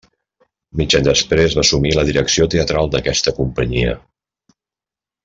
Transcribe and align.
Mig 0.79 0.95
any 0.99 1.03
després 1.07 1.57
va 1.59 1.61
assumir 1.67 1.91
la 1.97 2.05
direcció 2.09 2.47
teatral 2.57 2.89
d'aquesta 2.97 3.35
companyia. 3.41 3.93